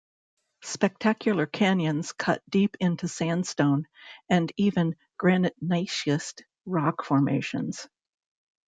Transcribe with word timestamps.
Spectacular 0.63 1.45
canyons 1.45 2.11
cut 2.11 2.41
deep 2.49 2.75
into 2.79 3.07
sandstone, 3.07 3.87
and 4.31 4.51
even 4.57 4.95
granite-gneiss-schist, 5.19 6.43
rock 6.65 7.03
formations. 7.03 7.87